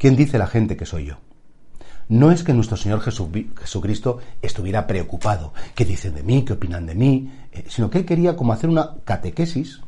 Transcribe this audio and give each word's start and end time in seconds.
¿Quién 0.00 0.16
dice 0.16 0.38
la 0.38 0.46
gente 0.46 0.78
que 0.78 0.86
soy 0.86 1.04
yo? 1.04 1.16
No 2.08 2.32
es 2.32 2.42
que 2.42 2.54
nuestro 2.54 2.78
Señor 2.78 3.02
Jesucristo 3.02 4.18
estuviera 4.40 4.86
preocupado, 4.86 5.52
qué 5.74 5.84
dicen 5.84 6.14
de 6.14 6.22
mí, 6.22 6.42
qué 6.42 6.54
opinan 6.54 6.86
de 6.86 6.94
mí, 6.94 7.30
eh, 7.52 7.66
sino 7.68 7.90
que 7.90 7.98
él 7.98 8.06
quería 8.06 8.34
como 8.34 8.54
hacer 8.54 8.70
una 8.70 8.94
catequesis 9.04 9.82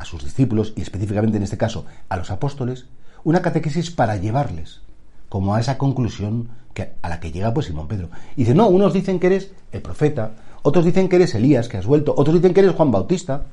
a 0.00 0.04
sus 0.04 0.24
discípulos 0.24 0.72
y 0.74 0.82
específicamente 0.82 1.36
en 1.36 1.44
este 1.44 1.58
caso 1.58 1.86
a 2.08 2.16
los 2.16 2.32
apóstoles, 2.32 2.86
una 3.22 3.40
catequesis 3.40 3.92
para 3.92 4.16
llevarles 4.16 4.80
como 5.28 5.54
a 5.54 5.60
esa 5.60 5.78
conclusión 5.78 6.48
que, 6.74 6.94
a 7.00 7.08
la 7.08 7.20
que 7.20 7.30
llega 7.30 7.54
pues 7.54 7.66
Simón 7.66 7.86
Pedro. 7.86 8.10
Y 8.34 8.40
dice, 8.40 8.56
no, 8.56 8.66
unos 8.66 8.92
dicen 8.92 9.20
que 9.20 9.28
eres 9.28 9.52
el 9.70 9.80
profeta, 9.80 10.32
otros 10.62 10.84
dicen 10.84 11.08
que 11.08 11.14
eres 11.14 11.36
Elías, 11.36 11.68
que 11.68 11.76
has 11.76 11.86
vuelto, 11.86 12.14
otros 12.16 12.34
dicen 12.34 12.52
que 12.52 12.60
eres 12.62 12.74
Juan 12.74 12.90
Bautista. 12.90 13.44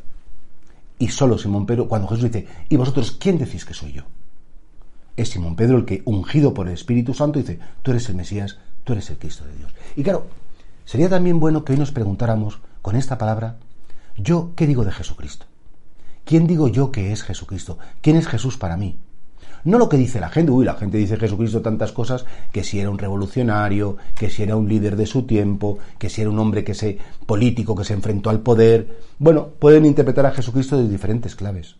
Y 0.98 1.10
solo 1.10 1.38
Simón 1.38 1.68
Pedro, 1.68 1.88
cuando 1.88 2.08
Jesús 2.08 2.32
dice, 2.32 2.48
¿y 2.68 2.78
vosotros 2.78 3.12
quién 3.12 3.38
decís 3.38 3.64
que 3.64 3.76
soy 3.76 3.92
yo? 3.92 4.06
Es 5.22 5.30
Simón 5.30 5.56
Pedro 5.56 5.78
el 5.78 5.86
que, 5.86 6.02
ungido 6.06 6.54
por 6.54 6.68
el 6.68 6.74
Espíritu 6.74 7.14
Santo, 7.14 7.40
dice, 7.40 7.60
tú 7.82 7.92
eres 7.92 8.08
el 8.10 8.16
Mesías, 8.16 8.58
tú 8.84 8.94
eres 8.94 9.10
el 9.10 9.18
Cristo 9.18 9.46
de 9.46 9.56
Dios. 9.56 9.74
Y 9.96 10.04
claro, 10.04 10.28
sería 10.86 11.10
también 11.10 11.40
bueno 11.40 11.64
que 11.64 11.74
hoy 11.74 11.80
nos 11.80 11.92
preguntáramos 11.92 12.60
con 12.82 12.96
esta 12.96 13.18
palabra, 13.18 13.58
yo, 14.18 14.52
¿qué 14.56 14.68
digo 14.68 14.84
de 14.84 14.92
Jesucristo? 14.92 15.46
¿Quién 16.26 16.48
digo 16.48 16.68
yo 16.68 16.92
que 16.92 17.12
es 17.12 17.24
Jesucristo? 17.24 17.78
¿Quién 18.02 18.16
es 18.16 18.28
Jesús 18.28 18.58
para 18.58 18.78
mí? 18.78 18.98
No 19.64 19.78
lo 19.78 19.90
que 19.90 19.98
dice 19.98 20.20
la 20.20 20.30
gente, 20.30 20.52
uy, 20.52 20.64
la 20.64 20.76
gente 20.76 20.98
dice 20.98 21.18
Jesucristo 21.18 21.62
tantas 21.62 21.92
cosas, 21.92 22.26
que 22.52 22.64
si 22.64 22.80
era 22.80 22.90
un 22.90 22.98
revolucionario, 22.98 23.98
que 24.18 24.30
si 24.30 24.44
era 24.44 24.56
un 24.56 24.70
líder 24.70 24.96
de 24.96 25.06
su 25.06 25.24
tiempo, 25.24 25.80
que 25.98 26.10
si 26.10 26.22
era 26.22 26.30
un 26.30 26.40
hombre 26.40 26.64
que 26.64 26.74
se 26.74 26.98
político 27.26 27.76
que 27.76 27.84
se 27.84 27.94
enfrentó 27.94 28.30
al 28.30 28.40
poder. 28.40 29.00
Bueno, 29.18 29.50
pueden 29.60 29.86
interpretar 29.86 30.26
a 30.26 30.32
Jesucristo 30.32 30.78
de 30.78 30.88
diferentes 30.88 31.36
claves. 31.36 31.76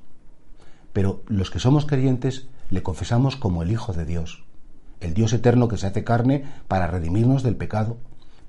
Pero 0.94 1.22
los 1.28 1.52
que 1.52 1.60
somos 1.60 1.86
creyentes 1.86 2.48
le 2.70 2.84
confesamos 2.84 3.36
como 3.36 3.64
el 3.64 3.72
Hijo 3.72 3.94
de 3.94 4.06
Dios, 4.06 4.44
el 5.00 5.14
Dios 5.14 5.34
eterno 5.34 5.68
que 5.68 5.78
se 5.78 5.88
hace 5.88 6.04
carne 6.04 6.46
para 6.68 6.88
redimirnos 6.88 7.44
del 7.44 7.56
pecado, 7.56 7.98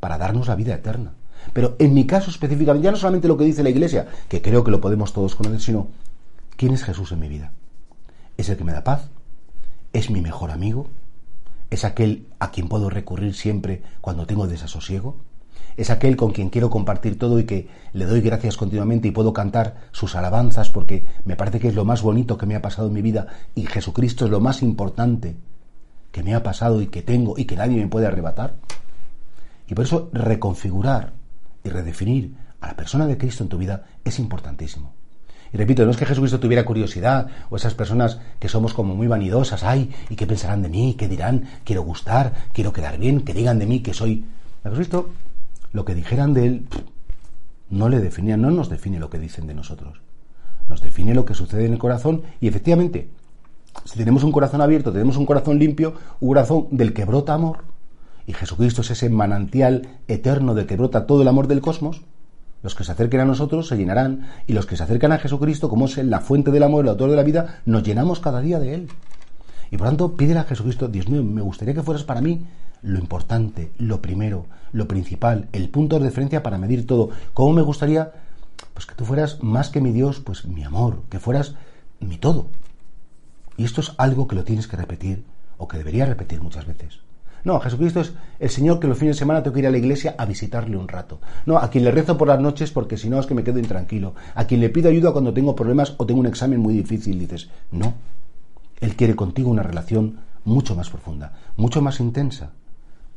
para 0.01 0.19
darnos 0.19 0.49
la 0.49 0.57
vida 0.57 0.75
eterna. 0.75 1.13
Pero 1.53 1.77
en 1.79 1.95
mi 1.95 2.07
caso 2.07 2.31
específicamente, 2.31 2.85
ya 2.85 2.91
no 2.91 2.97
solamente 2.97 3.29
lo 3.29 3.37
que 3.37 3.45
dice 3.45 3.63
la 3.63 3.71
Iglesia, 3.71 4.09
que 4.29 4.43
creo 4.43 4.65
que 4.65 4.71
lo 4.71 4.81
podemos 4.81 5.13
todos 5.13 5.35
conocer, 5.35 5.61
sino 5.61 5.89
¿quién 6.57 6.73
es 6.73 6.85
Jesús 6.85 7.13
en 7.13 7.21
mi 7.21 7.29
vida? 7.29 7.53
¿Es 8.37 8.49
el 8.49 8.57
que 8.57 8.65
me 8.65 8.73
da 8.73 8.85
paz? 8.85 9.09
¿Es 9.93 10.11
mi 10.11 10.21
mejor 10.21 10.51
amigo? 10.51 10.89
¿Es 11.71 11.85
aquel 11.85 12.27
a 12.39 12.51
quien 12.51 12.69
puedo 12.69 12.91
recurrir 12.91 13.35
siempre 13.35 13.83
cuando 14.01 14.27
tengo 14.27 14.47
desasosiego? 14.47 15.17
Es 15.77 15.91
aquel 15.91 16.17
con 16.17 16.33
quien 16.33 16.51
quiero 16.51 16.71
compartir 16.71 17.19
todo 17.19 17.39
y 17.39 17.45
que 17.45 17.69
le 17.93 18.05
doy 18.05 18.21
gracias 18.21 18.57
continuamente 18.57 19.09
y 19.09 19.13
puedo 19.13 19.33
cantar 19.33 19.77
sus 19.93 20.15
alabanzas 20.15 20.71
porque 20.71 21.05
me 21.25 21.37
parece 21.37 21.61
que 21.61 21.69
es 21.69 21.75
lo 21.75 21.85
más 21.85 22.03
bonito 22.03 22.37
que 22.37 22.47
me 22.47 22.55
ha 22.55 22.63
pasado 22.63 22.89
en 22.89 22.95
mi 22.95 23.03
vida 23.03 23.27
y 23.55 23.67
Jesucristo 23.67 24.25
es 24.25 24.31
lo 24.31 24.41
más 24.41 24.63
importante 24.63 25.37
que 26.13 26.23
me 26.23 26.35
ha 26.35 26.43
pasado 26.43 26.83
y 26.83 26.89
que 26.89 27.03
tengo 27.03 27.35
y 27.39 27.45
que 27.45 27.57
nadie 27.57 27.79
me 27.79 27.89
puede 27.89 28.07
arrebatar. 28.07 28.55
Y 29.69 29.75
por 29.75 29.85
eso 29.85 30.11
reconfigurar 30.13 31.13
y 31.63 31.69
redefinir 31.69 32.35
a 32.61 32.69
la 32.69 32.77
persona 32.77 33.07
de 33.07 33.17
Cristo 33.17 33.45
en 33.45 33.49
tu 33.49 33.59
vida 33.59 33.85
es 34.05 34.19
importantísimo. 34.19 34.93
Y 35.53 35.57
repito, 35.57 35.85
no 35.85 35.91
es 35.91 35.97
que 35.97 36.07
Jesucristo 36.07 36.39
tuviera 36.39 36.65
curiosidad 36.65 37.27
o 37.51 37.57
esas 37.57 37.75
personas 37.75 38.19
que 38.39 38.49
somos 38.49 38.73
como 38.73 38.95
muy 38.95 39.09
vanidosas, 39.09 39.65
ay, 39.65 39.91
¿y 40.09 40.15
qué 40.15 40.27
pensarán 40.27 40.63
de 40.63 40.69
mí? 40.69 40.95
¿Qué 40.97 41.09
dirán? 41.09 41.49
Quiero 41.65 41.83
gustar, 41.83 42.33
quiero 42.53 42.73
quedar 42.73 42.99
bien, 42.99 43.23
que 43.23 43.35
digan 43.35 43.59
de 43.59 43.67
mí 43.67 43.81
que 43.81 43.95
soy... 43.95 44.25
Jesucristo 44.63 45.11
lo 45.73 45.85
que 45.85 45.95
dijeran 45.95 46.35
de 46.35 46.47
él 46.47 46.67
no 47.69 47.89
le 47.89 48.01
definía, 48.01 48.37
no 48.37 48.51
nos 48.51 48.69
define 48.69 48.99
lo 48.99 49.11
que 49.11 49.19
dicen 49.19 49.47
de 49.47 49.55
nosotros. 49.55 50.01
Nos 50.69 50.83
define 50.83 51.15
lo 51.15 51.25
que 51.25 51.35
sucede 51.35 51.67
en 51.67 51.73
el 51.73 51.79
corazón 51.79 52.23
y 52.41 52.49
efectivamente, 52.49 53.11
si 53.85 53.97
tenemos 53.97 54.25
un 54.25 54.33
corazón 54.33 54.61
abierto, 54.61 54.93
tenemos 54.93 55.17
un 55.17 55.27
corazón 55.27 55.59
limpio, 55.59 55.95
un 56.21 56.29
corazón 56.29 56.67
del 56.71 56.93
que 56.93 57.05
brota 57.05 57.35
amor, 57.35 57.65
y 58.27 58.33
Jesucristo 58.33 58.83
es 58.83 58.91
ese 58.91 59.09
manantial 59.09 59.99
eterno 60.07 60.55
del 60.55 60.67
que 60.67 60.77
brota 60.77 61.07
todo 61.07 61.23
el 61.23 61.29
amor 61.29 61.47
del 61.49 61.61
cosmos, 61.61 62.03
los 62.63 62.75
que 62.75 62.85
se 62.85 62.93
acerquen 62.93 63.21
a 63.21 63.25
nosotros 63.25 63.69
se 63.69 63.77
llenarán, 63.77 64.29
y 64.47 64.53
los 64.53 64.67
que 64.67 64.77
se 64.77 64.83
acercan 64.83 65.13
a 65.13 65.19
Jesucristo, 65.19 65.69
como 65.69 65.87
es 65.87 65.97
la 65.99 66.21
fuente 66.21 66.51
del 66.51 66.63
amor, 66.63 66.85
el 66.85 66.91
autor 66.91 67.11
de 67.11 67.17
la 67.17 67.23
vida, 67.23 67.61
nos 67.65 67.83
llenamos 67.83 68.21
cada 68.21 68.41
día 68.41 68.59
de 68.59 68.75
Él. 68.75 68.89
Y 69.71 69.77
por 69.77 69.87
tanto, 69.87 70.17
pídele 70.17 70.41
a 70.41 70.45
Jesucristo, 70.45 70.89
Dios 70.89 71.09
mío, 71.09 71.23
me 71.23 71.41
gustaría 71.41 71.75
que 71.75 71.83
fueras 71.83 72.05
para 72.05 72.21
mí 72.21 72.45
lo 72.83 72.99
importante, 72.99 73.73
lo 73.79 74.01
primero, 74.01 74.47
lo 74.73 74.89
principal, 74.89 75.49
el 75.53 75.69
punto 75.69 75.99
de 75.99 76.07
referencia 76.07 76.43
para 76.43 76.59
medir 76.59 76.87
todo. 76.87 77.11
¿Cómo 77.35 77.53
me 77.53 77.63
gustaría? 77.63 78.13
Pues 78.75 78.87
que 78.87 78.95
tú 78.95 79.05
fueras 79.05 79.43
más 79.43 79.71
que 79.71 79.81
mi 79.81 79.93
Dios, 79.93 80.21
pues 80.21 80.45
mi 80.47 80.65
amor, 80.65 81.03
que 81.11 81.21
fueras 81.21 81.55
mi 81.99 82.17
todo. 82.19 82.47
Y 83.57 83.65
esto 83.65 83.81
es 83.81 83.93
algo 83.99 84.27
que 84.27 84.37
lo 84.37 84.45
tienes 84.45 84.67
que 84.67 84.77
repetir, 84.77 85.25
o 85.59 85.69
que 85.69 85.79
debería 85.79 86.07
repetir 86.07 86.41
muchas 86.41 86.67
veces. 86.67 87.01
No, 87.43 87.59
Jesucristo 87.61 88.01
es 88.01 88.13
el 88.39 88.51
Señor 88.51 88.81
que 88.81 88.87
los 88.87 88.99
fines 88.99 89.17
de 89.17 89.21
semana 89.21 89.43
tengo 89.43 89.55
que 89.55 89.61
ir 89.61 89.67
a 89.67 89.71
la 89.71 89.79
iglesia 89.79 90.15
a 90.19 90.27
visitarle 90.27 90.77
un 90.77 90.89
rato. 90.89 91.21
No, 91.47 91.57
a 91.57 91.71
quien 91.71 91.85
le 91.85 91.91
rezo 91.91 92.19
por 92.19 92.29
las 92.29 92.41
noches 92.41 92.71
porque 92.71 92.99
si 92.99 93.09
no 93.09 93.19
es 93.19 93.27
que 93.27 93.35
me 93.35 93.45
quedo 93.45 93.59
intranquilo. 93.59 94.15
A 94.35 94.45
quien 94.45 94.61
le 94.61 94.69
pido 94.69 94.91
ayuda 94.91 95.13
cuando 95.13 95.33
tengo 95.33 95.57
problemas 95.57 95.95
o 95.97 96.05
tengo 96.05 96.21
un 96.21 96.27
examen 96.27 96.61
muy 96.61 96.75
difícil. 96.75 97.19
Dices, 97.19 97.49
no. 97.71 97.95
Él 98.81 98.95
quiere 98.95 99.17
contigo 99.17 99.51
una 99.51 99.63
relación 99.63 100.21
mucho 100.45 100.75
más 100.75 100.91
profunda, 100.91 101.33
mucho 101.57 101.81
más 101.81 102.01
intensa 102.01 102.51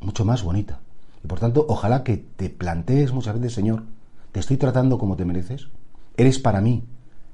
mucho 0.04 0.26
más 0.26 0.44
bonita. 0.44 0.80
Y 1.24 1.28
por 1.28 1.40
tanto, 1.40 1.66
ojalá 1.68 2.04
que 2.04 2.18
te 2.18 2.50
plantees 2.50 3.12
muchas 3.12 3.36
veces, 3.36 3.54
Señor, 3.54 3.84
¿te 4.32 4.40
estoy 4.40 4.58
tratando 4.58 4.98
como 4.98 5.16
te 5.16 5.26
mereces? 5.26 5.68
¿Eres 6.18 6.40
para 6.40 6.62
mí 6.62 6.84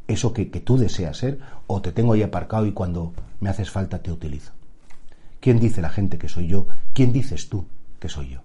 eso 0.08 0.34
que, 0.34 0.50
que 0.50 0.60
tú 0.60 0.78
deseas 0.78 1.18
ser? 1.18 1.40
¿O 1.68 1.82
te 1.82 1.92
tengo 1.92 2.14
ahí 2.14 2.22
aparcado 2.22 2.66
y 2.66 2.72
cuando 2.72 3.14
me 3.40 3.50
haces 3.50 3.72
falta 3.72 4.00
te 4.00 4.12
utilizo? 4.12 4.52
¿Quién 5.40 5.60
dice 5.60 5.82
la 5.82 5.90
gente 5.90 6.18
que 6.18 6.30
soy 6.30 6.48
yo? 6.48 6.68
¿Quién 6.94 7.14
dices 7.14 7.50
tú 7.50 7.66
que 8.00 8.10
soy 8.10 8.30
yo? 8.30 8.42